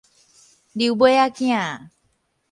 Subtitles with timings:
[0.73, 1.89] 溜尾仔囝